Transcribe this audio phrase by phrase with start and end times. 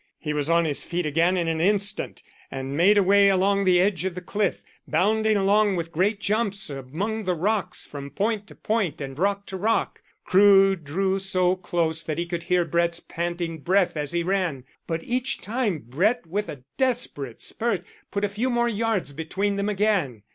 [0.17, 4.03] He was on his feet again in an instant, and made away along the edge
[4.03, 8.99] of the cliff, bounding along with great jumps among the rocks from point to point
[8.99, 10.01] and rock to rock.
[10.25, 15.03] Crewe drew so close that he could hear Brett's panting breath as he ran, but
[15.03, 20.23] each time Brett with a desperate spurt put a few more yards between them again.